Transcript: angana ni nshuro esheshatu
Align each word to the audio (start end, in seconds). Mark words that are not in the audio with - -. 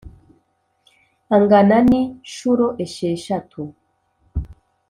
angana 1.35 1.77
ni 1.89 2.01
nshuro 2.21 2.65
esheshatu 2.83 3.61